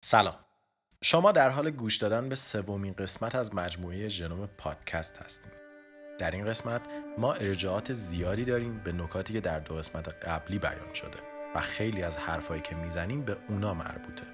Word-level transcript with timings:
سلام. 0.00 0.36
شما 1.02 1.32
در 1.32 1.50
حال 1.50 1.70
گوش 1.70 1.96
دادن 1.96 2.28
به 2.28 2.34
سومین 2.34 2.92
قسمت 2.92 3.34
از 3.34 3.54
مجموعه 3.54 4.08
ژنوم 4.08 4.46
پادکست 4.46 5.18
هستیم. 5.18 5.52
در 6.18 6.30
این 6.30 6.46
قسمت 6.46 6.82
ما 7.18 7.32
ارجاعات 7.32 7.92
زیادی 7.92 8.44
داریم 8.44 8.78
به 8.78 8.92
نکاتی 8.92 9.32
که 9.32 9.40
در 9.40 9.58
دو 9.58 9.74
قسمت 9.74 10.08
قبلی 10.08 10.58
بیان 10.58 10.94
شده 10.94 11.18
و 11.54 11.60
خیلی 11.60 12.02
از 12.02 12.16
حرفایی 12.16 12.60
که 12.60 12.74
می‌زنیم 12.74 13.22
به 13.24 13.36
اونا 13.48 13.74
مربوطه. 13.74 14.26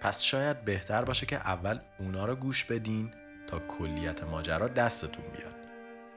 پس 0.00 0.22
شاید 0.22 0.64
بهتر 0.64 1.04
باشه 1.04 1.26
که 1.26 1.36
اول 1.36 1.78
اونا 1.98 2.24
رو 2.24 2.34
گوش 2.34 2.64
بدین 2.64 3.14
تا 3.46 3.58
کلیت 3.58 4.24
ماجرا 4.24 4.68
دستتون 4.68 5.24
بیاد. 5.24 5.54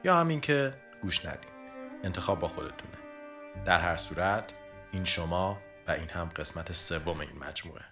یا 0.04 0.16
همین 0.16 0.40
که 0.40 0.74
گوش 1.02 1.26
ندین. 1.26 1.50
انتخاب 2.04 2.38
با 2.38 2.48
خودتونه. 2.48 2.98
در 3.64 3.80
هر 3.80 3.96
صورت 3.96 4.52
این 4.92 5.04
شما 5.04 5.58
و 5.88 5.90
این 5.90 6.08
هم 6.08 6.28
قسمت 6.36 6.72
سوم 6.72 7.20
این 7.20 7.38
مجموعه. 7.40 7.89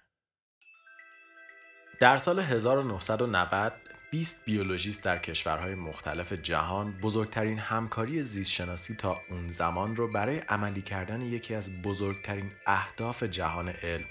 در 1.99 2.17
سال 2.17 2.39
1990 2.39 3.73
20 4.11 4.45
بیولوژیست 4.45 5.03
در 5.03 5.17
کشورهای 5.17 5.75
مختلف 5.75 6.33
جهان 6.33 6.91
بزرگترین 6.91 7.59
همکاری 7.59 8.23
زیستشناسی 8.23 8.95
تا 8.95 9.21
اون 9.29 9.47
زمان 9.47 9.95
رو 9.95 10.11
برای 10.11 10.37
عملی 10.37 10.81
کردن 10.81 11.21
یکی 11.21 11.55
از 11.55 11.81
بزرگترین 11.81 12.51
اهداف 12.67 13.23
جهان 13.23 13.69
علم 13.69 14.05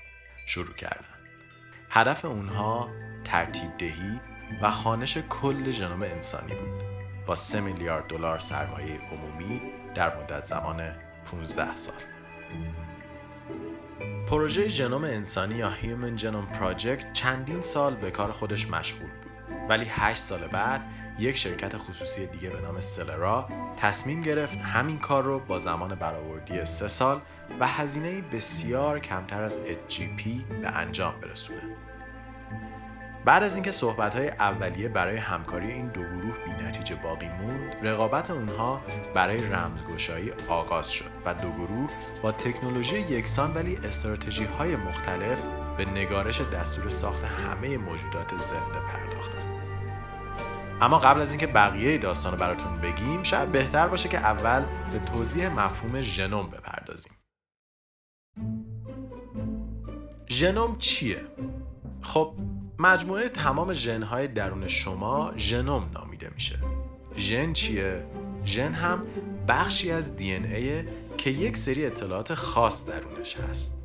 شروع 0.47 0.75
کردند. 0.75 1.19
هدف 1.91 2.25
اونها 2.25 2.89
ترتیب 3.25 3.77
دهی 3.79 4.21
و 4.63 4.71
خانش 4.71 5.19
کل 5.19 5.71
ژنوم 5.71 6.03
انسانی 6.03 6.55
بود 6.55 6.83
با 7.27 7.35
3 7.35 7.61
میلیارد 7.61 8.07
دلار 8.07 8.39
سرمایه 8.39 9.01
عمومی 9.01 9.61
در 9.95 10.17
مدت 10.17 10.45
زمان 10.45 10.93
15 11.31 11.75
سال. 11.75 11.95
پروژه 14.29 14.69
ژنوم 14.69 15.05
انسانی 15.05 15.55
یا 15.55 15.73
Human 15.83 16.21
Genome 16.21 16.59
Project 16.59 17.13
چندین 17.13 17.61
سال 17.61 17.95
به 17.95 18.11
کار 18.11 18.33
خودش 18.33 18.71
مشغول 18.71 19.11
بود 19.11 19.33
ولی 19.69 19.85
8 19.89 20.21
سال 20.21 20.47
بعد 20.47 20.81
یک 21.19 21.37
شرکت 21.37 21.77
خصوصی 21.77 22.27
دیگه 22.27 22.51
به 22.51 22.61
نام 22.61 22.81
سلرا 22.81 23.49
تصمیم 23.77 24.21
گرفت 24.21 24.59
همین 24.59 24.99
کار 24.99 25.25
رو 25.25 25.39
با 25.39 25.59
زمان 25.59 25.95
برآوردی 25.95 26.65
3 26.65 26.89
سال 26.89 27.21
و 27.61 27.67
هزینه 27.67 28.21
بسیار 28.21 28.99
کمتر 28.99 29.43
از 29.43 29.59
HGP 29.59 30.23
به 30.63 30.69
انجام 30.69 31.15
برسونه. 31.21 31.63
بعد 33.25 33.43
از 33.43 33.55
اینکه 33.55 33.71
های 34.13 34.29
اولیه 34.29 34.89
برای 34.89 35.17
همکاری 35.17 35.73
این 35.73 35.89
دو 35.89 36.01
گروه 36.01 36.35
نتیجه 36.79 37.03
باقی 37.03 37.29
موند، 37.29 37.77
رقابت 37.83 38.31
اونها 38.31 38.81
برای 39.15 39.39
رمزگشایی 39.39 40.33
آغاز 40.49 40.91
شد 40.91 41.11
و 41.25 41.35
دو 41.35 41.51
گروه 41.51 41.91
با 42.23 42.33
تکنولوژی 42.33 42.99
یکسان 42.99 43.55
ولی 43.55 43.77
استراتژی 43.77 44.45
های 44.45 44.77
مختلف 44.77 45.45
به 45.77 45.85
نگارش 45.85 46.41
دستور 46.41 46.89
ساخت 46.89 47.25
همه 47.25 47.77
موجودات 47.79 48.37
زنده 48.37 48.81
پرداختند. 48.93 49.63
اما 50.81 50.99
قبل 50.99 51.21
از 51.21 51.31
اینکه 51.31 51.47
بقیه 51.47 51.99
داستان 51.99 52.33
رو 52.33 52.39
براتون 52.39 52.81
بگیم 52.81 53.23
شاید 53.23 53.53
بهتر 53.53 53.89
باشه 53.89 54.09
که 54.09 54.19
اول 54.19 54.63
به 54.93 54.99
توضیح 54.99 55.49
مفهوم 55.49 56.01
ژنوم 56.01 56.51
بپردازیم 56.51 57.13
ژنوم 60.29 60.79
چیه 60.79 61.27
خب 62.03 62.35
مجموعه 62.81 63.29
تمام 63.29 63.73
ژنهای 63.73 64.29
درون 64.29 64.69
شما 64.69 65.33
ژنوم 65.37 65.91
نامیده 65.95 66.31
میشه. 66.35 66.59
ژن 67.17 67.53
چیه؟ 67.53 68.07
ژن 68.45 68.73
هم 68.73 69.03
بخشی 69.49 69.91
از 69.91 70.17
دی 70.17 70.33
ای 70.33 70.85
که 71.17 71.31
یک 71.31 71.57
سری 71.57 71.87
اطلاعات 71.87 72.35
خاص 72.35 72.87
درونش 72.87 73.37
هست. 73.37 73.79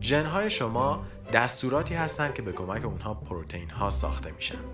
ژنهای 0.00 0.50
شما 0.50 1.04
دستوراتی 1.32 1.94
هستند 1.94 2.34
که 2.34 2.42
به 2.42 2.52
کمک 2.52 2.84
اونها 2.84 3.14
پروتئین 3.14 3.70
ها 3.70 3.90
ساخته 3.90 4.32
میشن. 4.32 4.64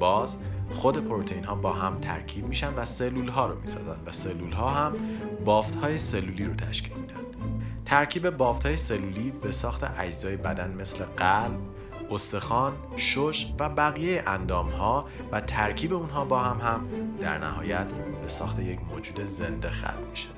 باز 0.00 0.36
خود 0.70 1.08
پروتئین 1.08 1.44
ها 1.44 1.54
با 1.54 1.72
هم 1.72 2.00
ترکیب 2.00 2.46
میشن 2.46 2.74
و 2.74 2.84
سلول 2.84 3.28
ها 3.28 3.46
رو 3.46 3.60
می‌سازن 3.60 4.00
و 4.06 4.12
سلول 4.12 4.52
ها 4.52 4.70
هم 4.70 4.96
بافت 5.44 5.76
های 5.76 5.98
سلولی 5.98 6.44
رو 6.44 6.54
تشکیل 6.54 6.92
میدن. 6.96 7.16
ترکیب 7.84 8.30
بافت 8.30 8.66
های 8.66 8.76
سلولی 8.76 9.30
به 9.30 9.52
ساخت 9.52 9.84
اجزای 9.98 10.36
بدن 10.36 10.74
مثل 10.74 11.04
قلب، 11.04 11.60
استخوان، 12.12 12.72
شش 12.96 13.52
و 13.60 13.68
بقیه 13.68 14.22
اندام 14.26 14.68
ها 14.68 15.06
و 15.32 15.40
ترکیب 15.40 15.94
اونها 15.94 16.24
با 16.24 16.38
هم 16.38 16.58
هم 16.58 16.86
در 17.20 17.38
نهایت 17.38 17.92
به 18.22 18.28
ساخت 18.28 18.58
یک 18.58 18.80
موجود 18.90 19.24
زنده 19.24 19.70
ختم 19.70 20.02
میشه. 20.10 20.28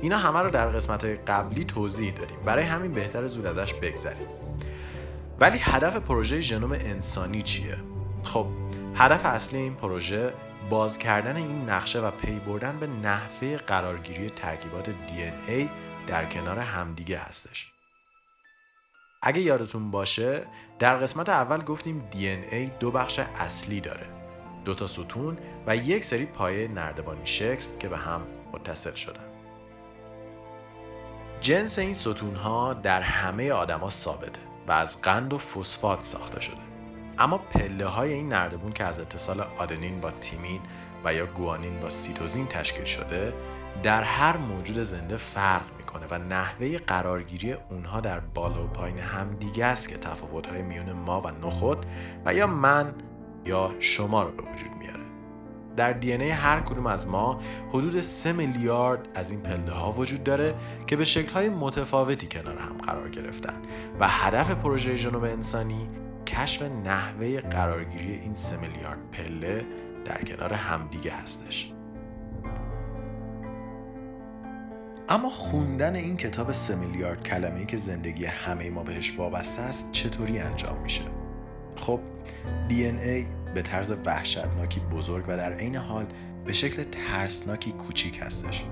اینا 0.00 0.18
همه 0.18 0.40
رو 0.40 0.50
در 0.50 0.68
قسمت 0.68 1.04
قبلی 1.04 1.64
توضیح 1.64 2.14
دادیم 2.14 2.38
برای 2.44 2.64
همین 2.64 2.92
بهتر 2.92 3.26
زود 3.26 3.46
ازش 3.46 3.74
بگذریم. 3.74 4.28
ولی 5.40 5.58
هدف 5.58 5.96
پروژه 5.96 6.40
ژنوم 6.40 6.72
انسانی 6.72 7.42
چیه؟ 7.42 7.76
خب 8.24 8.46
هدف 8.94 9.26
اصلی 9.26 9.58
این 9.58 9.74
پروژه 9.74 10.32
باز 10.70 10.98
کردن 10.98 11.36
این 11.36 11.70
نقشه 11.70 12.00
و 12.00 12.10
پی 12.10 12.38
بردن 12.38 12.78
به 12.78 12.86
نحوه 12.86 13.56
قرارگیری 13.56 14.30
ترکیبات 14.30 14.90
دی 14.90 15.70
در 16.06 16.24
کنار 16.24 16.58
همدیگه 16.58 17.18
هستش. 17.18 17.73
اگه 19.26 19.40
یادتون 19.40 19.90
باشه 19.90 20.42
در 20.78 20.96
قسمت 20.96 21.28
اول 21.28 21.62
گفتیم 21.62 21.98
دی 22.10 22.66
دو 22.80 22.90
بخش 22.90 23.18
اصلی 23.18 23.80
داره. 23.80 24.06
دو 24.64 24.74
تا 24.74 24.86
ستون 24.86 25.38
و 25.66 25.76
یک 25.76 26.04
سری 26.04 26.26
پایه 26.26 26.68
نردبانی 26.68 27.26
شکل 27.26 27.66
که 27.78 27.88
به 27.88 27.98
هم 27.98 28.20
متصل 28.52 28.94
شدن. 28.94 29.24
جنس 31.40 31.78
این 31.78 31.92
ستون 31.92 32.36
ها 32.36 32.74
در 32.74 33.00
همه 33.00 33.52
آدما 33.52 33.88
ثابته 33.88 34.40
و 34.68 34.72
از 34.72 35.02
قند 35.02 35.32
و 35.32 35.38
فسفات 35.38 36.00
ساخته 36.00 36.40
شده. 36.40 36.56
اما 37.18 37.38
پله 37.38 37.86
های 37.86 38.12
این 38.12 38.28
نردبون 38.28 38.72
که 38.72 38.84
از 38.84 39.00
اتصال 39.00 39.40
آدنین 39.58 40.00
با 40.00 40.10
تیمین 40.10 40.60
و 41.04 41.14
یا 41.14 41.26
گوانین 41.26 41.80
با 41.80 41.90
سیتوزین 41.90 42.46
تشکیل 42.46 42.84
شده 42.84 43.34
در 43.82 44.02
هر 44.02 44.36
موجود 44.36 44.82
زنده 44.82 45.16
فرق 45.16 45.73
می‌کنه 45.94 46.06
و 46.10 46.24
نحوه 46.24 46.78
قرارگیری 46.78 47.52
اونها 47.52 48.00
در 48.00 48.20
بالا 48.20 48.64
و 48.64 48.66
پایین 48.66 48.98
هم 48.98 49.34
دیگه 49.34 49.64
است 49.64 49.88
که 49.88 49.98
های 50.50 50.62
میون 50.62 50.92
ما 50.92 51.20
و 51.20 51.30
نخود 51.46 51.86
و 52.24 52.34
یا 52.34 52.46
من 52.46 52.94
یا 53.44 53.74
شما 53.78 54.22
رو 54.22 54.30
به 54.30 54.42
وجود 54.42 54.70
میاره. 54.78 55.04
در 55.76 55.92
دی 55.92 56.12
هر 56.12 56.60
کدوم 56.60 56.86
از 56.86 57.06
ما 57.06 57.40
حدود 57.68 58.00
3 58.00 58.32
میلیارد 58.32 59.08
از 59.14 59.30
این 59.30 59.40
پله 59.40 59.72
ها 59.72 59.92
وجود 59.92 60.24
داره 60.24 60.54
که 60.86 60.96
به 60.96 61.04
شکل 61.04 61.32
های 61.32 61.48
متفاوتی 61.48 62.26
کنار 62.26 62.58
هم 62.58 62.76
قرار 62.78 63.08
گرفتن 63.08 63.62
و 64.00 64.08
هدف 64.08 64.50
پروژه 64.50 64.96
ژنوم 64.96 65.22
انسانی 65.22 65.88
کشف 66.26 66.62
نحوه 66.62 67.40
قرارگیری 67.40 68.12
این 68.12 68.34
سه 68.34 68.56
میلیارد 68.56 69.10
پله 69.12 69.66
در 70.04 70.22
کنار 70.22 70.52
همدیگه 70.52 71.12
هستش. 71.12 71.73
اما 75.08 75.28
خوندن 75.28 75.96
این 75.96 76.16
کتاب 76.16 76.52
سه 76.52 76.74
میلیارد 76.74 77.22
کلمه 77.22 77.64
که 77.64 77.76
زندگی 77.76 78.24
همه 78.24 78.70
ما 78.70 78.82
بهش 78.82 79.14
وابسته 79.18 79.62
است 79.62 79.92
چطوری 79.92 80.38
انجام 80.38 80.82
میشه؟ 80.82 81.02
خب 81.76 82.00
DNA 82.68 83.24
به 83.54 83.62
طرز 83.62 83.92
وحشتناکی 84.04 84.80
بزرگ 84.80 85.24
و 85.28 85.36
در 85.36 85.52
عین 85.52 85.76
حال 85.76 86.06
به 86.44 86.52
شکل 86.52 86.84
ترسناکی 86.84 87.72
کوچیک 87.72 88.20
هستش 88.22 88.64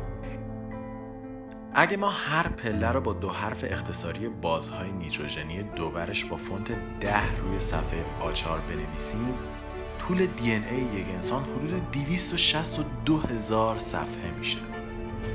اگه 1.75 1.97
ما 1.97 2.11
هر 2.11 2.49
پله 2.49 2.89
رو 2.89 3.01
با 3.01 3.13
دو 3.13 3.31
حرف 3.31 3.65
اختصاری 3.69 4.29
بازهای 4.29 4.93
نیتروژنی 4.93 5.63
دوورش 5.63 6.25
با 6.25 6.37
فونت 6.37 6.69
ده 7.01 7.37
روی 7.37 7.61
صفحه 7.61 8.05
آچار 8.21 8.61
بنویسیم 8.61 9.35
طول 9.99 10.27
دی 10.27 10.53
ای 10.53 11.01
یک 11.01 11.07
انسان 11.15 11.45
حدود 11.45 11.91
262 11.91 13.19
هزار 13.19 13.79
صفحه 13.79 14.31
میشه 14.39 14.59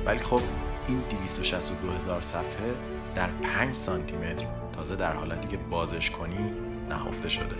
ولی 0.06 0.19
خب 0.19 0.41
این 0.88 1.00
262 1.00 1.92
هزار 1.92 2.22
صفحه 2.22 2.75
در 3.16 3.28
5 3.28 3.75
سانتی 3.75 4.16
متر 4.16 4.46
تازه 4.74 4.96
در 4.96 5.14
حالتی 5.14 5.48
که 5.48 5.58
بازش 5.58 6.12
کنی 6.12 6.52
نهفته 6.90 7.30
شده. 7.30 7.56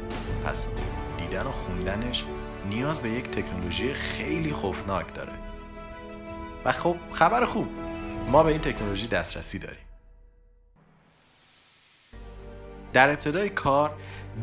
پس 0.46 0.68
دیدن 1.18 1.48
و 1.48 1.51
خوندنش 1.51 2.24
نیاز 2.69 3.00
به 3.00 3.10
یک 3.10 3.31
تکنولوژی 3.31 3.94
خیلی 3.94 4.51
خوفناک 4.51 5.13
داره. 5.13 5.31
و 6.66 6.72
خب 6.72 6.96
خبر 7.12 7.46
خوب. 7.46 7.68
ما 8.31 8.44
به 8.44 8.51
این 8.51 8.62
تکنولوژی 8.62 9.07
دسترسی 9.07 9.60
داریم. 9.60 9.86
در 12.94 13.10
ابتدای 13.10 13.50
کار 13.50 13.94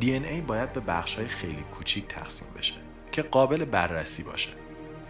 ای 0.01 0.41
باید 0.41 0.73
به 0.73 0.81
بخش 0.81 1.17
خیلی 1.19 1.65
کوچیک 1.77 2.07
تقسیم 2.09 2.49
بشه 2.59 2.75
که 3.13 3.23
قابل 3.23 3.65
بررسی 3.65 4.23
باشه. 4.23 4.51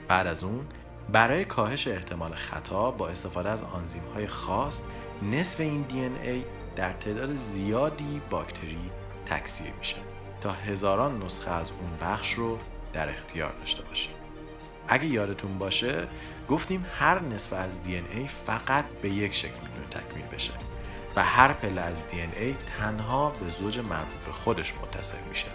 بعد 0.09 0.27
از 0.27 0.45
اون 0.45 0.67
برای 1.13 1.45
کاهش 1.45 1.89
احتمال 1.89 2.35
خطا 2.35 2.91
با 2.91 3.09
استفاده 3.09 3.51
از 3.51 3.63
آنزیم 3.63 4.03
های 4.15 4.27
خاص 4.27 4.81
نصف 5.23 5.61
این 5.61 5.85
ای 6.23 6.45
در 6.77 6.93
تعداد 6.93 7.35
زیادی 7.35 8.21
باکتری 8.31 8.91
تکثیر 9.27 9.73
میشه 9.79 9.97
تا 10.41 10.53
هزاران 10.53 11.23
نسخه 11.23 11.51
از 11.51 11.71
اون 11.71 11.91
بخش 12.01 12.35
رو 12.35 12.59
در 12.93 13.09
اختیار 13.09 13.53
داشته 13.53 13.83
باشه 13.83 14.11
اگه 14.89 15.07
یادتون 15.07 15.59
باشه 15.59 16.07
گفتیم 16.49 16.87
هر 16.99 17.21
نصف 17.21 17.53
از 17.53 17.83
دی 17.83 17.97
ای 17.97 18.29
فقط 18.29 18.85
به 19.03 19.11
یک 19.11 19.35
شکل 19.35 19.55
می‌تونه 19.63 20.05
تکمیل 20.05 20.27
بشه 20.27 20.53
و 21.17 21.25
هر 21.25 21.53
پله 21.53 21.81
از 21.81 22.09
دی 22.09 22.21
ای 22.21 22.55
تنها 22.79 23.31
به 23.31 23.49
زوج 23.49 23.79
مربوط 23.79 24.25
به 24.27 24.33
خودش 24.33 24.75
متصل 24.75 25.17
میشه. 25.29 25.47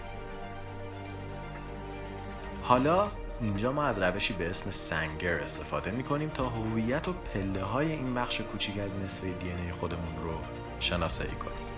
حالا 2.64 3.08
اینجا 3.42 3.72
ما 3.72 3.84
از 3.84 4.02
روشی 4.02 4.34
به 4.34 4.50
اسم 4.50 4.72
سنگر 4.72 5.34
استفاده 5.34 5.92
می‌کنیم 5.92 6.30
تا 6.30 6.50
هویت 6.50 7.08
و 7.08 7.14
پله 7.14 7.64
های 7.64 7.92
این 7.92 8.14
بخش 8.14 8.42
کوچیک 8.42 8.80
از 8.80 8.96
نصفه 8.96 9.32
دی 9.32 9.72
خودمون 9.72 10.24
رو 10.24 10.34
شناسایی 10.80 11.32
کنیم 11.32 11.70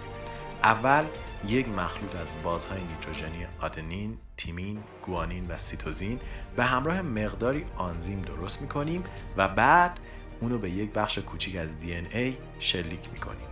اول 0.64 1.06
یک 1.48 1.70
مخلوط 1.70 2.16
از 2.16 2.32
بازهای 2.44 2.82
نیتروژنی 2.84 3.46
آدنین، 3.62 4.18
تیمین، 4.38 4.84
گوانین 5.02 5.48
و 5.48 5.58
سیتوزین 5.58 6.20
به 6.56 6.64
همراه 6.64 7.02
مقداری 7.02 7.66
آنزیم 7.78 8.22
درست 8.22 8.62
می‌کنیم 8.62 9.04
و 9.38 9.48
بعد 9.48 10.00
اونو 10.40 10.58
به 10.58 10.70
یک 10.70 10.94
بخش 10.94 11.20
کوچیک 11.20 11.56
از 11.56 11.80
دی 11.80 11.94
ای 11.94 12.38
شلیک 12.60 13.10
می‌کنیم. 13.14 13.51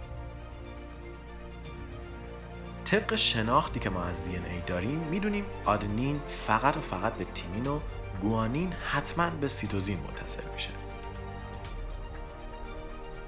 طبق 2.92 3.16
شناختی 3.16 3.80
که 3.80 3.90
ما 3.90 4.04
از 4.04 4.28
ای 4.28 4.62
داریم 4.68 5.00
می‌دونیم 5.00 5.46
آدنین 5.66 6.22
فقط 6.28 6.78
و 6.78 6.82
فقط 6.82 7.14
به 7.14 7.24
تیمین 7.24 7.68
و 7.68 7.80
گوانین 8.22 8.74
حتما 8.74 9.30
به 9.30 9.48
سیتوزین 9.48 10.00
متصل 10.00 10.44
میشه. 10.54 10.70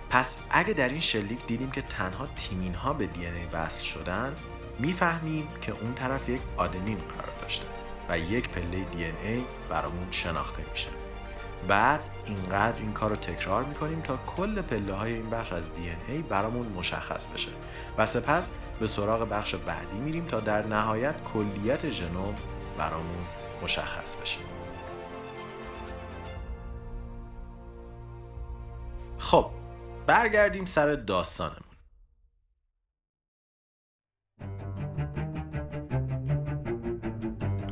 پس 0.09 0.37
اگه 0.49 0.73
در 0.73 0.89
این 0.89 0.99
شلیک 0.99 1.45
دیدیم 1.47 1.71
که 1.71 1.81
تنها 1.81 2.27
تیمین 2.27 2.73
ها 2.73 2.93
به 2.93 3.09
ای 3.15 3.45
وصل 3.53 3.81
شدن 3.81 4.33
می‌فهمیم 4.79 5.47
که 5.61 5.71
اون 5.71 5.93
طرف 5.93 6.29
یک 6.29 6.41
آدنین 6.57 6.97
قرار 6.97 7.41
داشته 7.41 7.65
و 8.09 8.19
یک 8.19 8.49
پله 8.49 8.85
ای 9.23 9.43
برامون 9.69 10.07
شناخته 10.11 10.63
میشه 10.71 10.89
بعد 11.67 11.99
اینقدر 12.25 12.77
این 12.77 12.93
کار 12.93 13.09
رو 13.09 13.15
تکرار 13.15 13.63
می‌کنیم 13.63 14.01
تا 14.01 14.17
کل 14.17 14.61
پله 14.61 14.93
های 14.93 15.13
این 15.13 15.29
بخش 15.29 15.53
از 15.53 15.73
دی 15.73 15.91
ای 16.07 16.21
برامون 16.21 16.67
مشخص 16.67 17.27
بشه. 17.27 17.49
و 17.97 18.05
سپس 18.05 18.51
به 18.79 18.87
سراغ 18.87 19.29
بخش 19.29 19.55
بعدی 19.55 19.97
میریم 19.97 20.25
تا 20.25 20.39
در 20.39 20.65
نهایت 20.65 21.15
کلیت 21.33 21.89
ژنوم 21.89 22.35
برامون 22.77 23.25
مشخص 23.63 24.15
بشه. 24.15 24.39
خب 29.17 29.45
برگردیم 30.07 30.65
سر 30.65 30.95
داستانمون. 30.95 31.70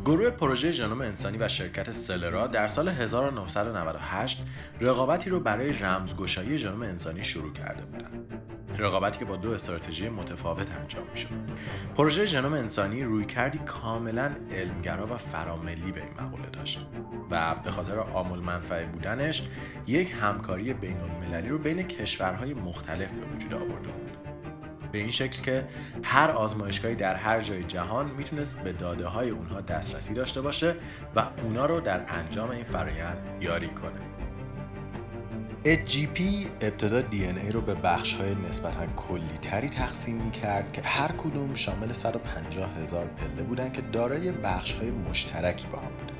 گروه 0.10 0.30
پروژه 0.30 0.72
ژنوم 0.72 1.02
انسانی 1.02 1.38
و 1.38 1.48
شرکت 1.48 1.92
سلرا 1.92 2.48
در 2.48 2.68
سال 2.68 2.88
1998 2.88 4.44
رقابتی 4.82 5.30
رو 5.30 5.40
برای 5.40 5.74
رمزگشایی 5.74 6.58
ژنوم 6.58 6.82
انسانی 6.82 7.24
شروع 7.24 7.54
کرده 7.54 7.86
بودند. 7.86 8.42
رقابتی 8.78 9.20
که 9.20 9.26
با 9.26 9.36
دو 9.36 9.52
استراتژی 9.52 10.10
متفاوت 10.10 10.72
انجام 10.72 11.04
می‌شد. 11.12 11.28
پروژه 11.96 12.26
ژنوم 12.26 12.54
انسانی 12.54 13.04
روی 13.04 13.26
کردی 13.26 13.58
کاملا 13.58 14.32
علمگرا 14.52 15.08
و 15.08 15.18
فراملی 15.18 15.92
به 15.92 16.04
این 16.04 16.14
مقوله 16.20 16.50
داشت 16.50 16.88
و 17.32 17.56
به 17.56 17.72
خاطر 17.72 18.00
آمول 18.00 18.40
منفعه 18.40 18.86
بودنش 18.86 19.48
یک 19.88 20.14
همکاری 20.22 20.74
بین 20.74 20.98
المللی 21.02 21.50
رو 21.50 21.58
بین 21.58 21.84
کشورهای 21.84 22.54
مختلف 22.54 23.12
به 23.12 23.36
وجود 23.36 23.54
آورده 23.54 23.90
بود. 23.90 24.29
به 24.92 24.98
این 24.98 25.10
شکل 25.10 25.42
که 25.42 25.68
هر 26.04 26.32
آزمایشگاهی 26.32 26.96
در 26.96 27.16
هر 27.16 27.42
جای 27.42 27.64
جهان 27.64 28.12
می‌تونست 28.12 28.60
به 28.60 28.74
داده 28.74 29.08
های 29.08 29.30
اونها 29.30 29.62
دسترسی 29.62 30.14
داشته 30.14 30.42
باشه 30.42 30.76
و 31.16 31.28
اونا 31.44 31.66
رو 31.66 31.80
در 31.80 32.02
انجام 32.08 32.50
این 32.50 32.64
فرایند 32.64 33.18
یاری 33.42 33.68
کنه. 33.68 34.10
HGP 35.66 36.22
ابتدا 36.62 37.02
DNA 37.02 37.52
رو 37.52 37.62
به 37.62 37.74
بخش 37.74 38.14
های 38.14 38.36
نسبتا 38.36 38.86
کلی 38.86 39.38
تری 39.42 39.70
تقسیم 39.70 40.16
می 40.16 40.32
کرد 40.32 40.74
که 40.74 40.82
هر 40.82 41.12
کدوم 41.12 41.54
شامل 41.54 41.92
150 41.92 42.78
هزار 42.78 43.06
پله 43.06 43.44
بودن 43.44 43.72
که 43.72 43.82
دارای 43.82 44.32
بخش 44.32 44.74
های 44.74 44.92
مشترکی 44.92 45.68
با 45.68 45.80
هم 45.80 45.92
بودن 46.00 46.20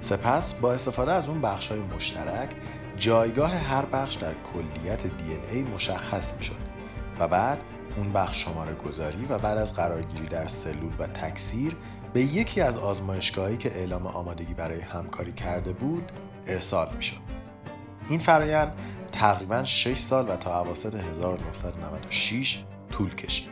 سپس 0.00 0.54
با 0.54 0.72
استفاده 0.72 1.12
از 1.12 1.28
اون 1.28 1.40
بخش 1.40 1.68
های 1.68 1.80
مشترک 1.80 2.50
جایگاه 2.96 3.50
هر 3.50 3.84
بخش 3.84 4.14
در 4.14 4.34
کلیت 4.34 5.06
DNA 5.06 5.70
مشخص 5.74 6.32
می 6.34 6.42
شد 6.42 6.69
و 7.20 7.28
بعد 7.28 7.64
اون 7.96 8.12
بخش 8.12 8.44
شماره 8.44 8.74
گذاری 8.74 9.24
و 9.24 9.38
بعد 9.38 9.58
از 9.58 9.74
قرارگیری 9.74 10.26
در 10.26 10.46
سلول 10.46 10.92
و 10.98 11.06
تکثیر 11.06 11.76
به 12.12 12.20
یکی 12.20 12.60
از 12.60 12.76
آزمایشگاهایی 12.76 13.56
که 13.56 13.76
اعلام 13.76 14.06
آمادگی 14.06 14.54
برای 14.54 14.80
همکاری 14.80 15.32
کرده 15.32 15.72
بود 15.72 16.12
ارسال 16.46 16.88
می 16.96 17.02
شد. 17.02 17.16
این 18.08 18.18
فرایند 18.18 18.72
تقریبا 19.12 19.64
6 19.64 19.96
سال 19.96 20.28
و 20.28 20.36
تا 20.36 20.60
اواسط 20.60 20.94
1996 20.94 22.64
طول 22.90 23.14
کشید. 23.14 23.50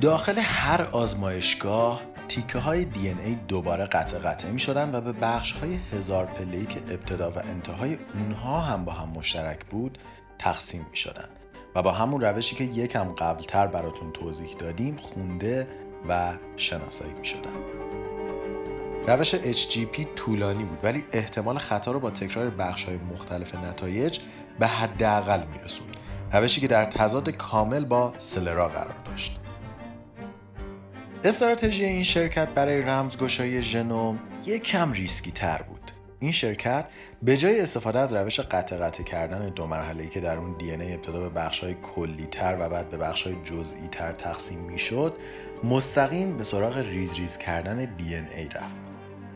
داخل 0.00 0.38
هر 0.38 0.82
آزمایشگاه 0.82 2.00
تیکه 2.28 2.58
های 2.58 2.84
دی 2.84 3.08
ای 3.08 3.34
دوباره 3.48 3.84
قطع 3.84 4.18
قطعه 4.18 4.50
می 4.50 4.58
شدن 4.58 4.94
و 4.94 5.00
به 5.00 5.12
بخش 5.12 5.52
های 5.52 5.78
هزار 5.92 6.26
پله 6.26 6.66
که 6.66 6.80
ابتدا 6.80 7.30
و 7.30 7.38
انتهای 7.38 7.98
اونها 8.14 8.60
هم 8.60 8.84
با 8.84 8.92
هم 8.92 9.08
مشترک 9.08 9.64
بود 9.64 9.98
تقسیم 10.38 10.86
می 10.90 10.96
شدن 10.96 11.28
و 11.74 11.82
با 11.82 11.92
همون 11.92 12.20
روشی 12.20 12.56
که 12.56 12.64
یکم 12.64 13.04
قبلتر 13.04 13.66
براتون 13.66 14.12
توضیح 14.12 14.54
دادیم 14.58 14.96
خونده 14.96 15.68
و 16.08 16.32
شناسایی 16.56 17.12
می 17.12 17.24
شدن. 17.24 17.52
روش 19.06 19.34
HGP 19.34 20.06
طولانی 20.16 20.64
بود 20.64 20.78
ولی 20.82 21.04
احتمال 21.12 21.58
خطا 21.58 21.90
رو 21.90 22.00
با 22.00 22.10
تکرار 22.10 22.50
بخش 22.50 22.84
های 22.84 22.96
مختلف 22.96 23.54
نتایج 23.54 24.18
به 24.58 24.66
حداقل 24.66 25.40
می 25.46 25.58
رسوند. 25.64 25.96
روشی 26.32 26.60
که 26.60 26.66
در 26.66 26.84
تضاد 26.84 27.30
کامل 27.30 27.84
با 27.84 28.14
سلرا 28.18 28.68
قرار 28.68 28.96
داشت. 29.04 29.40
استراتژی 31.24 31.84
این 31.84 32.02
شرکت 32.02 32.48
برای 32.48 32.80
رمزگشایی 32.80 33.62
ژنوم 33.62 34.18
یک 34.46 34.62
کم 34.62 34.92
ریسکی 34.92 35.30
تر 35.30 35.62
بود. 35.62 35.73
این 36.20 36.32
شرکت 36.32 36.86
به 37.22 37.36
جای 37.36 37.60
استفاده 37.60 37.98
از 37.98 38.12
روش 38.12 38.40
قطعه 38.40 38.76
قطعه 38.76 39.02
کردن 39.02 39.48
دو 39.48 39.66
مرحله‌ای 39.66 40.08
که 40.08 40.20
در 40.20 40.36
اون 40.36 40.54
دی 40.58 40.72
ابتدا 40.72 41.20
به 41.20 41.28
بخش 41.28 41.60
های 41.60 41.74
کلی 41.74 42.26
تر 42.26 42.56
و 42.60 42.68
بعد 42.68 42.88
به 42.88 42.96
بخش 42.96 43.22
های 43.22 43.36
جزئی 43.44 43.88
تر 43.88 44.12
تقسیم 44.12 44.58
می‌شد 44.58 45.14
مستقیم 45.64 46.36
به 46.36 46.44
سراغ 46.44 46.76
ریز 46.76 47.14
ریز 47.14 47.38
کردن 47.38 47.84
دی 47.84 48.04
ان 48.04 48.14
ای 48.14 48.48
رفت. 48.48 48.74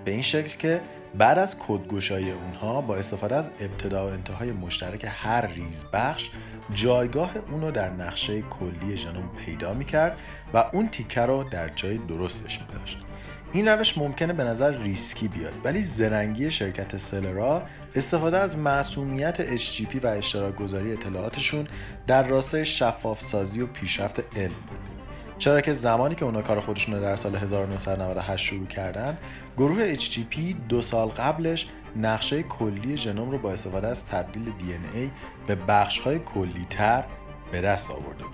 به 0.04 0.10
این 0.10 0.22
شکل 0.22 0.56
که 0.56 0.80
بعد 1.18 1.38
از 1.38 1.56
کدگشایی 1.58 2.30
اونها 2.30 2.80
با 2.80 2.96
استفاده 2.96 3.36
از 3.36 3.50
ابتدا 3.60 4.06
و 4.06 4.10
انتهای 4.10 4.52
مشترک 4.52 5.06
هر 5.08 5.46
ریز 5.46 5.84
بخش 5.92 6.30
جایگاه 6.74 7.30
اونو 7.50 7.70
در 7.70 7.90
نقشه 7.90 8.42
کلی 8.42 8.96
ژنوم 8.96 9.30
پیدا 9.46 9.74
می‌کرد 9.74 10.18
و 10.54 10.64
اون 10.72 10.88
تیکه 10.88 11.20
رو 11.20 11.44
در 11.44 11.68
جای 11.68 11.98
درستش 11.98 12.60
میذاشت. 12.60 13.07
این 13.52 13.68
روش 13.68 13.98
ممکنه 13.98 14.32
به 14.32 14.44
نظر 14.44 14.78
ریسکی 14.78 15.28
بیاد 15.28 15.52
ولی 15.64 15.82
زرنگی 15.82 16.50
شرکت 16.50 16.96
سلرا 16.96 17.62
استفاده 17.94 18.38
از 18.38 18.58
معصومیت 18.58 19.56
HGP 19.56 20.04
و 20.04 20.06
اشتراک 20.06 20.56
گذاری 20.56 20.92
اطلاعاتشون 20.92 21.66
در 22.06 22.22
راستای 22.22 22.64
شفاف 22.64 23.20
سازی 23.20 23.60
و 23.60 23.66
پیشرفت 23.66 24.36
علم 24.36 24.54
بود. 24.68 24.78
چرا 25.38 25.60
که 25.60 25.72
زمانی 25.72 26.14
که 26.14 26.24
اونا 26.24 26.42
کار 26.42 26.60
خودشون 26.60 26.94
رو 26.94 27.00
در 27.00 27.16
سال 27.16 27.36
1998 27.36 28.46
شروع 28.46 28.66
کردن 28.66 29.18
گروه 29.56 29.94
HGP 29.94 30.38
دو 30.68 30.82
سال 30.82 31.08
قبلش 31.08 31.66
نقشه 31.96 32.42
کلی 32.42 32.96
ژنوم 32.96 33.30
رو 33.30 33.38
با 33.38 33.52
استفاده 33.52 33.88
از 33.88 34.06
تبدیل 34.06 34.52
DNA 34.58 35.10
به 35.46 35.54
بخش 35.54 36.00
های 36.00 36.18
کلی 36.18 36.66
تر 36.70 37.04
به 37.52 37.60
دست 37.60 37.90
آورده 37.90 38.24
بود 38.24 38.32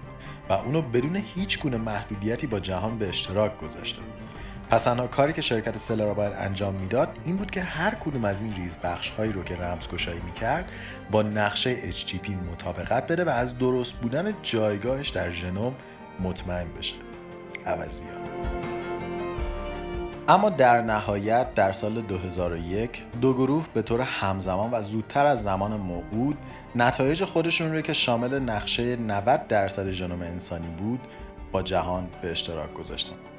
و 0.48 0.52
اونو 0.52 0.82
بدون 0.82 1.16
هیچ 1.16 1.60
گونه 1.60 1.76
محدودیتی 1.76 2.46
با 2.46 2.60
جهان 2.60 2.98
به 2.98 3.08
اشتراک 3.08 3.58
گذاشته 3.58 4.00
بود. 4.00 4.33
پس 4.70 4.84
تنها 4.84 5.06
کاری 5.06 5.32
که 5.32 5.42
شرکت 5.42 5.78
سلرا 5.78 6.14
باید 6.14 6.32
انجام 6.32 6.74
می‌داد 6.74 7.08
این 7.24 7.36
بود 7.36 7.50
که 7.50 7.62
هر 7.62 7.94
کدوم 7.94 8.24
از 8.24 8.42
این 8.42 8.56
ریز 8.56 8.76
بخش 8.84 9.10
هایی 9.10 9.32
رو 9.32 9.44
که 9.44 9.56
رمزگشایی 9.56 10.20
می‌کرد 10.20 10.72
با 11.10 11.22
نقشه 11.22 11.90
HTTP 11.90 12.30
مطابقت 12.52 13.06
بده 13.12 13.24
و 13.24 13.28
از 13.28 13.58
درست 13.58 13.92
بودن 13.92 14.34
جایگاهش 14.42 15.08
در 15.08 15.30
ژنوم 15.30 15.74
مطمئن 16.20 16.66
بشه. 16.78 16.94
عوضیات 17.66 18.24
اما 20.28 20.50
در 20.50 20.82
نهایت 20.82 21.54
در 21.54 21.72
سال 21.72 22.00
2001 22.00 23.02
دو 23.20 23.34
گروه 23.34 23.66
به 23.74 23.82
طور 23.82 24.00
همزمان 24.00 24.70
و 24.72 24.82
زودتر 24.82 25.26
از 25.26 25.42
زمان 25.42 25.76
موعود 25.76 26.38
نتایج 26.76 27.24
خودشون 27.24 27.72
رو 27.72 27.80
که 27.80 27.92
شامل 27.92 28.38
نقشه 28.38 28.96
90 28.96 29.46
درصد 29.48 29.90
ژنوم 29.90 30.22
انسانی 30.22 30.68
بود 30.68 31.00
با 31.52 31.62
جهان 31.62 32.08
به 32.22 32.30
اشتراک 32.30 32.74
گذاشتن. 32.74 33.33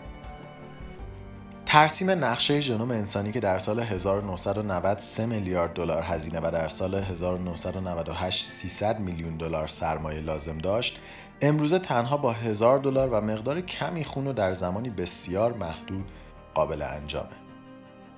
ترسیم 1.66 2.10
نقشه 2.10 2.60
ژنوم 2.60 2.92
انسانی 2.92 3.32
که 3.32 3.40
در 3.40 3.60
سال 3.60 3.80
1990 3.80 5.00
3 5.00 5.26
میلیارد 5.26 5.74
دلار 5.74 6.04
هزینه 6.04 6.40
و 6.40 6.52
در 6.52 6.68
سال 6.68 6.96
1998 6.96 8.46
300 8.46 9.00
میلیون 9.00 9.38
دلار 9.38 9.68
سرمایه 9.68 10.22
لازم 10.22 10.58
داشت 10.58 11.00
امروزه 11.42 11.80
تنها 11.80 12.18
با 12.18 12.32
هزار 12.32 12.80
دلار 12.80 13.10
و 13.10 13.22
مقدار 13.22 13.62
کمی 13.62 14.04
خون 14.04 14.28
و 14.28 14.34
در 14.34 14.54
زمانی 14.54 14.90
بسیار 14.90 15.54
محدود 15.54 16.12
قابل 16.54 16.82
انجامه. 16.82 17.36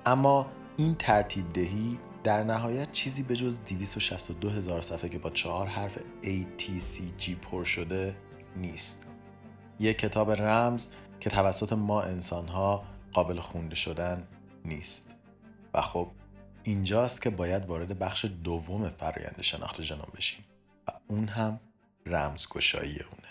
اما 0.06 0.46
این 0.76 0.94
ترتیب 0.94 1.52
دهی 1.52 1.98
در 2.24 2.42
نهایت 2.42 2.92
چیزی 2.92 3.22
به 3.22 3.36
جز 3.36 3.58
262 3.66 4.50
هزار 4.50 4.80
صفحه 4.80 5.08
که 5.08 5.18
با 5.18 5.30
چهار 5.30 5.66
حرف 5.66 5.98
ATCG 6.22 7.30
پر 7.42 7.64
شده 7.64 8.16
نیست. 8.56 9.02
یک 9.80 9.98
کتاب 9.98 10.30
رمز 10.30 10.86
که 11.20 11.30
توسط 11.30 11.72
ما 11.72 12.02
انسانها 12.02 12.82
قابل 13.12 13.40
خونده 13.40 13.74
شدن 13.74 14.28
نیست. 14.64 15.14
و 15.74 15.80
خب 15.80 16.10
اینجاست 16.62 17.22
که 17.22 17.30
باید 17.30 17.66
وارد 17.66 17.98
بخش 17.98 18.24
دوم 18.44 18.88
فرایند 18.88 19.40
شناخت 19.40 19.82
ژنوم 19.82 20.12
بشیم 20.16 20.44
و 20.88 20.90
اون 21.08 21.28
هم 21.28 21.60
رمزگشایی 22.06 22.98
اونه. 23.00 23.28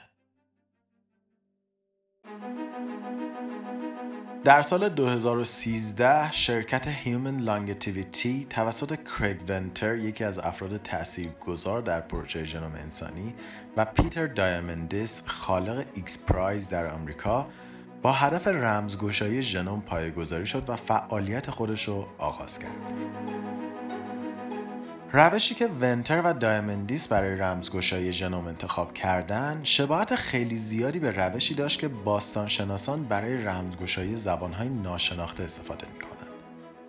در 4.43 4.61
سال 4.61 4.89
2013 4.89 6.31
شرکت 6.31 6.87
Human 6.87 7.37
Longevity 7.39 8.47
توسط 8.49 8.99
کریگ 9.03 9.41
ونتر 9.49 9.95
یکی 9.95 10.23
از 10.23 10.39
افراد 10.39 10.77
تاثیرگذار 10.77 11.81
در 11.81 12.01
پروژه 12.01 12.45
ژنوم 12.45 12.73
انسانی 12.75 13.35
و 13.77 13.85
پیتر 13.85 14.27
دیامندیس 14.27 15.23
خالق 15.25 15.85
XPRIZE 15.93 16.69
در 16.69 16.87
آمریکا 16.87 17.47
با 18.01 18.11
هدف 18.11 18.47
رمزگشایی 18.47 19.41
ژنوم 19.41 19.81
پایه‌گذاری 19.81 20.45
شد 20.45 20.69
و 20.69 20.75
فعالیت 20.75 21.49
خودش 21.51 21.87
رو 21.87 22.07
آغاز 22.17 22.59
کرد. 22.59 22.71
روشی 25.11 25.55
که 25.55 25.67
ونتر 25.67 26.21
و 26.25 26.33
دیامندیس 26.33 27.07
برای 27.07 27.35
رمزگشایی 27.35 28.13
ژنوم 28.13 28.47
انتخاب 28.47 28.93
کردن 28.93 29.59
شباهت 29.63 30.15
خیلی 30.15 30.57
زیادی 30.57 30.99
به 30.99 31.11
روشی 31.11 31.55
داشت 31.55 31.79
که 31.79 31.87
باستانشناسان 31.87 33.03
برای 33.03 33.43
رمزگشایی 33.43 34.15
زبانهای 34.15 34.69
ناشناخته 34.69 35.43
استفاده 35.43 35.87
می‌کنند. 35.93 36.27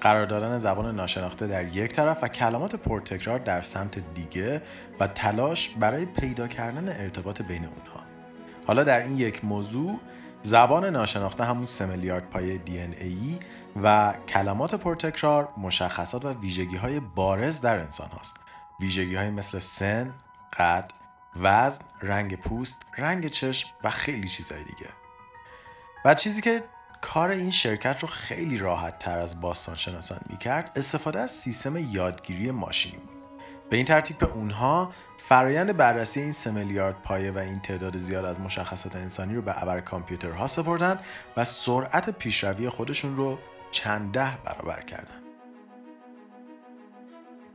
قرار 0.00 0.26
دادن 0.26 0.58
زبان 0.58 0.96
ناشناخته 0.96 1.46
در 1.46 1.76
یک 1.76 1.92
طرف 1.92 2.18
و 2.22 2.28
کلمات 2.28 2.76
پرتکرار 2.76 3.38
در 3.38 3.62
سمت 3.62 4.14
دیگه 4.14 4.62
و 5.00 5.06
تلاش 5.06 5.68
برای 5.68 6.06
پیدا 6.06 6.48
کردن 6.48 6.88
ارتباط 6.88 7.42
بین 7.42 7.64
اونها. 7.64 8.02
حالا 8.66 8.84
در 8.84 9.02
این 9.02 9.18
یک 9.18 9.44
موضوع 9.44 10.00
زبان 10.42 10.84
ناشناخته 10.84 11.44
همون 11.44 11.66
سه 11.66 11.86
میلیارد 11.86 12.30
پایه 12.30 12.58
دی 12.58 12.78
ای 12.78 13.38
و 13.82 14.14
کلمات 14.28 14.74
پرتکرار 14.74 15.48
مشخصات 15.56 16.24
و 16.24 16.32
ویژگی 16.32 16.76
های 16.76 17.00
بارز 17.00 17.60
در 17.60 17.80
انسان 17.80 18.08
هاست. 18.08 18.36
ویژگی 18.80 19.14
های 19.14 19.30
مثل 19.30 19.58
سن، 19.58 20.14
قد، 20.58 20.90
وزن، 21.36 21.84
رنگ 22.02 22.36
پوست، 22.36 22.76
رنگ 22.98 23.28
چشم 23.28 23.68
و 23.84 23.90
خیلی 23.90 24.28
چیزهای 24.28 24.64
دیگه. 24.64 24.88
و 26.04 26.14
چیزی 26.14 26.42
که 26.42 26.64
کار 27.00 27.30
این 27.30 27.50
شرکت 27.50 28.00
رو 28.00 28.08
خیلی 28.08 28.58
راحت 28.58 28.98
تر 28.98 29.18
از 29.18 29.40
باستان 29.40 29.76
شناسان 29.76 30.18
می 30.30 30.36
کرد 30.36 30.72
استفاده 30.76 31.20
از 31.20 31.30
سیستم 31.30 31.76
یادگیری 31.76 32.50
ماشینی 32.50 32.98
بود. 32.98 33.17
به 33.70 33.76
این 33.76 33.86
ترتیب 33.86 34.24
اونها 34.24 34.92
فرایند 35.18 35.76
بررسی 35.76 36.20
این 36.20 36.32
سه 36.32 36.50
میلیارد 36.50 37.02
پایه 37.02 37.30
و 37.30 37.38
این 37.38 37.60
تعداد 37.60 37.96
زیاد 37.96 38.24
از 38.24 38.40
مشخصات 38.40 38.96
انسانی 38.96 39.34
رو 39.34 39.42
به 39.42 39.62
ابر 39.62 39.80
کامپیوترها 39.80 40.46
سپردن 40.46 41.00
و 41.36 41.44
سرعت 41.44 42.10
پیشروی 42.10 42.68
خودشون 42.68 43.16
رو 43.16 43.38
چند 43.70 44.12
ده 44.12 44.38
برابر 44.44 44.82
کردن. 44.82 45.22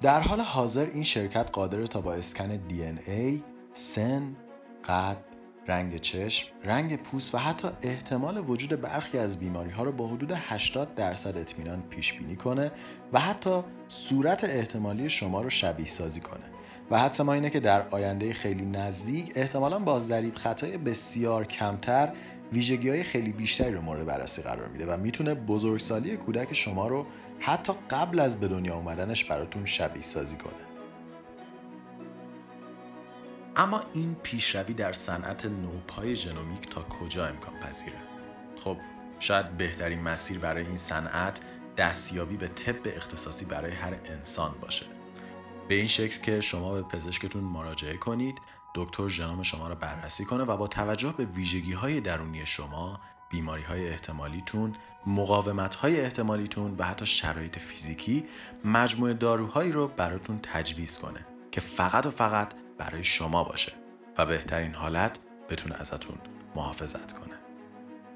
در 0.02 0.20
حال 0.20 0.42
حاضر 0.42 0.86
این 0.86 1.04
شرکت 1.04 1.50
قادر 1.52 1.86
تا 1.86 2.02
با 2.02 2.14
اسکن 2.14 2.60
ای، 3.08 3.44
سن، 3.74 4.36
قد، 4.86 5.18
رنگ 5.68 5.96
چشم، 5.96 6.48
رنگ 6.64 6.96
پوست 6.96 7.36
و 7.36 7.38
حتی 7.38 7.68
احتمال 7.82 8.38
وجود 8.50 8.82
برخی 8.82 9.18
از 9.18 9.38
بیماری 9.38 9.70
ها 9.70 9.84
رو 9.84 9.92
با 9.92 10.08
حدود 10.08 10.32
80 10.32 10.96
درصد 10.96 11.38
اطمینان 11.38 11.84
پیش 11.90 12.14
بینی 12.14 12.36
کنه 12.36 12.72
و 13.14 13.20
حتی 13.20 13.62
صورت 13.88 14.44
احتمالی 14.44 15.10
شما 15.10 15.42
رو 15.42 15.50
شبیه 15.50 15.86
سازی 15.86 16.20
کنه. 16.20 16.44
و 16.92 17.00
حدس 17.00 17.22
ما 17.22 17.34
اینه 17.34 17.50
که 17.50 17.60
در 17.60 17.90
آینده 17.90 18.34
خیلی 18.34 18.66
نزدیک 18.66 19.32
احتمالا 19.36 19.80
با 19.80 20.00
ضریب 20.00 20.36
خطای 20.36 20.78
بسیار 20.78 21.46
کمتر 21.46 22.14
ویژگی 22.54 22.90
های 22.90 23.04
خیلی 23.04 23.32
بیشتری 23.32 23.74
رو 23.74 23.82
مورد 23.82 24.06
بررسی 24.06 24.42
قرار 24.42 24.68
میده 24.68 24.94
و 24.94 24.98
می‌تونه 24.98 25.34
بزرگسالی 25.34 26.18
کودک 26.18 26.54
شما 26.54 26.88
رو 26.88 27.06
حتی 27.40 27.74
قبل 27.90 28.20
از 28.20 28.40
به 28.40 28.48
دنیا 28.48 28.76
اومدنش 28.76 29.26
براتون 29.26 29.66
شبیه 29.66 30.04
سازی 30.04 30.36
کنه. 30.36 30.73
اما 33.56 33.82
این 33.94 34.16
پیشروی 34.16 34.74
در 34.74 34.94
صنعت 34.94 35.46
نوپای 35.46 36.16
ژنومیک 36.16 36.70
تا 36.70 36.82
کجا 36.82 37.26
امکان 37.26 37.60
پذیره؟ 37.60 37.98
خب 38.64 38.78
شاید 39.20 39.58
بهترین 39.58 40.00
مسیر 40.00 40.40
برای 40.40 40.66
این 40.66 40.78
صنعت 40.78 41.40
دستیابی 41.78 42.38
به 42.38 42.48
طب 42.48 42.76
اختصاصی 42.86 43.46
برای 43.46 43.72
هر 43.72 43.94
انسان 44.06 44.56
باشه. 44.62 44.86
به 45.68 45.76
این 45.76 45.88
شکل 45.88 46.22
که 46.22 46.42
شما 46.42 46.74
به 46.74 46.82
پزشکتون 46.82 47.44
مراجعه 47.44 47.98
کنید 47.98 48.42
دکتر 48.76 49.08
ژنوم 49.08 49.44
شما 49.44 49.68
را 49.68 49.76
بررسی 49.76 50.26
کنه 50.26 50.44
و 50.44 50.58
با 50.58 50.68
توجه 50.68 51.14
به 51.18 51.26
ویژگی 51.26 51.74
های 51.74 52.02
درونی 52.02 52.46
شما 52.46 53.00
بیماری 53.30 53.64
های 53.64 53.90
احتمالیتون 53.90 54.76
مقاومت 55.08 55.76
های 55.76 56.02
احتمالیتون 56.02 56.76
و 56.78 56.84
حتی 56.84 57.06
شرایط 57.06 57.60
فیزیکی 57.60 58.26
مجموعه 58.66 59.14
داروهایی 59.14 59.72
رو 59.72 59.88
براتون 59.88 60.40
تجویز 60.44 60.98
کنه 60.98 61.26
که 61.52 61.62
فقط 61.62 62.06
و 62.06 62.12
فقط 62.12 62.54
برای 62.78 63.04
شما 63.04 63.44
باشه 63.44 63.74
و 64.18 64.26
بهترین 64.26 64.74
حالت 64.74 65.20
بتونه 65.50 65.76
ازتون 65.76 66.18
محافظت 66.56 67.12
کنه. 67.12 67.34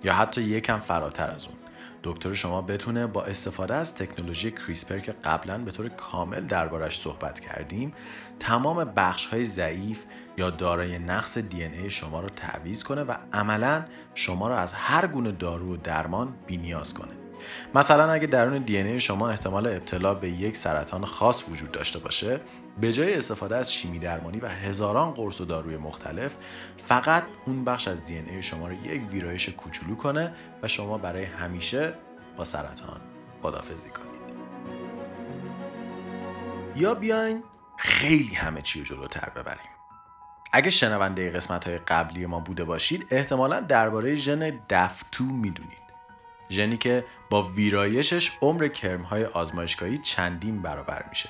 یا 0.03 0.13
حتی 0.13 0.41
یکم 0.41 0.79
فراتر 0.79 1.29
از 1.29 1.47
اون. 1.47 1.57
دکتر 2.03 2.33
شما 2.33 2.61
بتونه 2.61 3.07
با 3.07 3.23
استفاده 3.23 3.75
از 3.75 3.95
تکنولوژی 3.95 4.51
کریسپر 4.51 4.99
که 4.99 5.11
قبلا 5.11 5.57
به 5.57 5.71
طور 5.71 5.89
کامل 5.89 6.45
دربارش 6.45 6.99
صحبت 6.99 7.39
کردیم 7.39 7.93
تمام 8.39 8.83
بخش 8.83 9.25
های 9.25 9.45
ضعیف 9.45 10.05
یا 10.37 10.49
دارای 10.49 10.99
نقص 10.99 11.37
دی 11.37 11.63
ای 11.63 11.89
شما 11.89 12.19
رو 12.19 12.29
تعویض 12.29 12.83
کنه 12.83 13.03
و 13.03 13.13
عملا 13.33 13.85
شما 14.15 14.47
رو 14.47 14.53
از 14.53 14.73
هر 14.73 15.07
گونه 15.07 15.31
دارو 15.31 15.73
و 15.73 15.77
درمان 15.77 16.33
بینیاز 16.47 16.93
کنه. 16.93 17.26
مثلا 17.75 18.11
اگه 18.11 18.27
درون 18.27 18.57
دی 18.57 18.77
ای 18.77 18.99
شما 18.99 19.29
احتمال 19.29 19.67
ابتلا 19.67 20.13
به 20.13 20.29
یک 20.29 20.55
سرطان 20.55 21.05
خاص 21.05 21.49
وجود 21.49 21.71
داشته 21.71 21.99
باشه 21.99 22.41
به 22.81 22.93
جای 22.93 23.13
استفاده 23.13 23.55
از 23.55 23.73
شیمی 23.73 23.99
درمانی 23.99 24.39
و 24.39 24.47
هزاران 24.47 25.11
قرص 25.11 25.41
و 25.41 25.45
داروی 25.45 25.77
مختلف 25.77 26.35
فقط 26.77 27.23
اون 27.45 27.65
بخش 27.65 27.87
از 27.87 28.05
دی 28.05 28.17
ای 28.17 28.43
شما 28.43 28.67
رو 28.67 28.73
یک 28.73 29.01
ویرایش 29.11 29.49
کوچولو 29.49 29.95
کنه 29.95 30.33
و 30.63 30.67
شما 30.67 30.97
برای 30.97 31.25
همیشه 31.25 31.93
با 32.37 32.43
سرطان 32.43 33.01
خدافزی 33.41 33.89
کنید. 33.89 34.17
یا 36.75 36.93
بیاین 36.93 37.43
خیلی 37.77 38.35
همه 38.35 38.61
چی 38.61 38.79
رو 38.79 38.85
جلوتر 38.85 39.29
ببریم. 39.35 39.71
اگه 40.53 40.69
شنونده 40.69 41.31
قسمت 41.31 41.67
های 41.67 41.77
قبلی 41.77 42.25
ما 42.25 42.39
بوده 42.39 42.63
باشید 42.63 43.07
احتمالا 43.11 43.59
درباره 43.59 44.15
ژن 44.15 44.59
دفتو 44.69 45.23
می‌دونید. 45.23 45.86
ژنی 46.49 46.77
که 46.77 47.05
با 47.29 47.41
ویرایشش 47.41 48.31
عمر 48.41 48.67
کرمهای 48.67 49.25
آزمایشگاهی 49.25 49.97
چندین 49.97 50.61
برابر 50.61 51.05
میشه. 51.09 51.29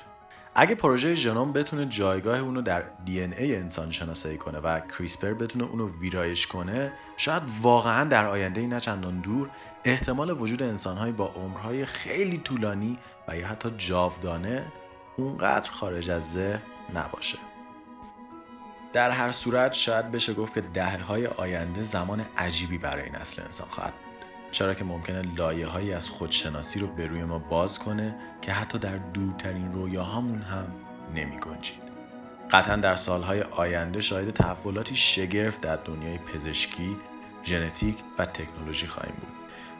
اگه 0.54 0.74
پروژه 0.74 1.14
ژنوم 1.14 1.52
بتونه 1.52 1.86
جایگاه 1.86 2.38
اونو 2.38 2.62
در 2.62 2.82
دی 3.04 3.20
ای 3.20 3.56
انسان 3.56 3.90
شناسایی 3.90 4.38
کنه 4.38 4.58
و 4.58 4.80
کریسپر 4.80 5.34
بتونه 5.34 5.64
اونو 5.64 5.88
ویرایش 6.00 6.46
کنه 6.46 6.92
شاید 7.16 7.42
واقعا 7.62 8.04
در 8.04 8.26
آینده 8.26 8.66
نه 8.66 8.80
چندان 8.80 9.20
دور 9.20 9.50
احتمال 9.84 10.30
وجود 10.30 10.62
انسانهایی 10.62 11.12
با 11.12 11.26
عمرهای 11.26 11.84
خیلی 11.84 12.38
طولانی 12.38 12.98
و 13.28 13.36
یا 13.36 13.48
حتی 13.48 13.70
جاودانه 13.76 14.72
اونقدر 15.16 15.70
خارج 15.70 16.10
از 16.10 16.32
ذهن 16.32 16.62
نباشه. 16.94 17.38
در 18.92 19.10
هر 19.10 19.32
صورت 19.32 19.72
شاید 19.72 20.12
بشه 20.12 20.34
گفت 20.34 20.54
که 20.54 20.60
دهه 20.60 21.02
های 21.02 21.26
آینده 21.26 21.82
زمان 21.82 22.24
عجیبی 22.36 22.78
برای 22.78 23.10
نسل 23.10 23.42
انسان 23.42 23.68
خواهد 23.68 23.92
چرا 24.50 24.74
که 24.74 24.84
ممکنه 24.84 25.22
لایه 25.22 25.66
هایی 25.66 25.92
از 25.92 26.10
خودشناسی 26.10 26.80
رو 26.80 26.86
به 26.86 27.06
روی 27.06 27.24
ما 27.24 27.38
باز 27.38 27.78
کنه 27.78 28.14
که 28.42 28.52
حتی 28.52 28.78
در 28.78 28.96
دورترین 28.96 29.72
رویاهامون 29.72 30.42
هم 30.42 30.72
نمی 31.14 31.36
گنجید. 31.36 31.88
قطعا 32.50 32.76
در 32.76 32.96
سالهای 32.96 33.42
آینده 33.42 34.00
شاهد 34.00 34.30
تحولاتی 34.30 34.96
شگرف 34.96 35.60
در 35.60 35.76
دنیای 35.76 36.18
پزشکی، 36.18 36.96
ژنتیک 37.44 37.96
و 38.18 38.26
تکنولوژی 38.26 38.86
خواهیم 38.86 39.14
بود 39.20 39.32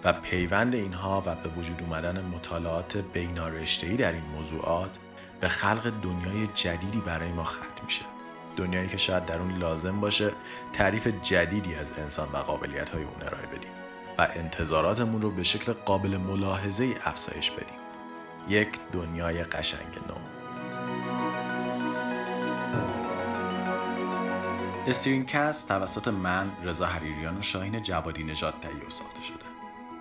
و 0.05 0.13
پیوند 0.13 0.75
اینها 0.75 1.23
و 1.27 1.35
به 1.35 1.49
وجود 1.49 1.83
اومدن 1.83 2.25
مطالعات 2.25 2.97
بینارشتهی 2.97 3.97
در 3.97 4.13
این 4.13 4.25
موضوعات 4.37 4.99
به 5.41 5.49
خلق 5.49 5.93
دنیای 6.03 6.47
جدیدی 6.55 7.01
برای 7.01 7.33
ما 7.33 7.45
ختم 7.45 7.85
میشه. 7.85 8.05
دنیایی 8.57 8.89
که 8.89 8.97
شاید 8.97 9.25
در 9.25 9.39
اون 9.39 9.59
لازم 9.59 10.01
باشه 10.01 10.33
تعریف 10.73 11.07
جدیدی 11.23 11.75
از 11.75 11.91
انسان 11.99 12.29
و 12.33 12.37
قابلیت 12.37 12.89
های 12.89 13.03
اون 13.03 13.23
ارائه 13.23 13.47
بدیم. 13.47 13.78
و 14.19 14.29
انتظاراتمون 14.35 15.23
رو 15.23 15.31
به 15.31 15.43
شکل 15.43 15.73
قابل 15.73 16.17
ملاحظه 16.17 16.95
افزایش 17.05 17.51
بدیم 17.51 17.79
یک 18.49 18.69
دنیای 18.93 19.43
قشنگ 19.43 19.99
نو 20.09 20.15
استرینکست 24.87 25.69
توسط 25.69 26.09
من 26.09 26.53
رضا 26.65 26.87
حریریان 26.87 27.39
و 27.39 27.43
شاهین 27.43 27.83
جوادی 27.83 28.25
نژاد 28.25 28.55
تهیه 28.61 28.89
ساخته 28.89 29.23
شده 29.23 29.45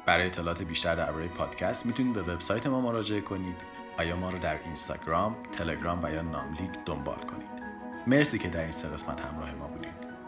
برای 0.05 0.25
اطلاعات 0.25 0.63
بیشتر 0.63 0.95
درباره 0.95 1.27
پادکست 1.27 1.85
می‌تونید 1.85 2.13
به 2.13 2.21
وبسایت 2.21 2.67
ما 2.67 2.81
مراجعه 2.81 3.21
کنید 3.21 3.55
و 3.99 4.05
یا 4.05 4.15
ما 4.15 4.29
رو 4.29 4.39
در 4.39 4.59
اینستاگرام، 4.65 5.35
تلگرام 5.51 6.03
و 6.03 6.09
یا 6.09 6.21
ناملیک 6.21 6.71
دنبال 6.85 7.15
کنید. 7.15 7.49
مرسی 8.07 8.39
که 8.39 8.49
در 8.49 8.61
این 8.61 8.71
سه 8.71 8.87
قسمت 8.87 9.21
همراه 9.21 9.51
ما 9.51 9.67
بودید. 9.67 9.76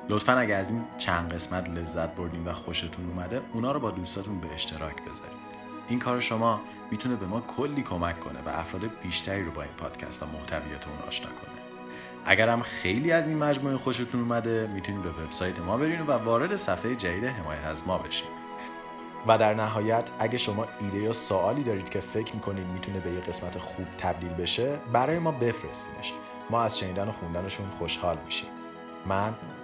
لطفا 0.09 0.33
اگر 0.33 0.59
از 0.59 0.71
این 0.71 0.85
چند 0.97 1.33
قسمت 1.33 1.69
لذت 1.69 2.15
بردین 2.15 2.47
و 2.47 2.53
خوشتون 2.53 3.09
اومده 3.09 3.41
اونا 3.53 3.71
رو 3.71 3.79
با 3.79 3.91
دوستاتون 3.91 4.39
به 4.39 4.53
اشتراک 4.53 5.01
بذارید. 5.01 5.49
این 5.87 5.99
کار 5.99 6.19
شما 6.19 6.61
می‌تونه 6.91 7.15
به 7.15 7.25
ما 7.25 7.41
کلی 7.41 7.83
کمک 7.83 8.19
کنه 8.19 8.39
و 8.45 8.49
افراد 8.49 8.81
بیشتری 9.03 9.43
رو 9.43 9.51
با 9.51 9.61
این 9.61 9.71
پادکست 9.77 10.23
و 10.23 10.25
محتویات 10.25 10.87
اون 10.87 11.07
آشنا 11.07 11.27
کنه. 11.27 11.59
اگر 12.25 12.49
هم 12.49 12.61
خیلی 12.61 13.11
از 13.11 13.27
این 13.27 13.37
مجموعه 13.37 13.77
خوشتون 13.77 14.21
اومده 14.21 14.69
می‌تونید 14.73 15.01
به 15.01 15.09
وبسایت 15.09 15.59
ما 15.59 15.77
برین 15.77 16.01
و 16.01 16.11
وارد 16.11 16.55
صفحه 16.55 16.95
جدید 16.95 17.25
حمایت 17.25 17.65
از 17.65 17.87
ما 17.87 17.97
بشین. 17.97 18.29
و 19.27 19.37
در 19.37 19.53
نهایت 19.53 20.11
اگه 20.19 20.37
شما 20.37 20.67
ایده 20.79 20.97
یا 20.97 21.13
سوالی 21.13 21.63
دارید 21.63 21.89
که 21.89 21.99
فکر 21.99 22.35
می‌کنید 22.35 22.67
می‌تونه 22.67 22.99
به 22.99 23.11
یه 23.11 23.19
قسمت 23.19 23.57
خوب 23.57 23.85
تبدیل 23.97 24.33
بشه 24.33 24.79
برای 24.93 25.19
ما 25.19 25.31
بفرستینش 25.31 26.13
ما 26.49 26.63
از 26.63 26.79
شنیدن 26.79 27.07
و 27.07 27.11
خوندنشون 27.11 27.69
خوشحال 27.69 28.17
میشیم 28.25 28.49
من 29.05 29.33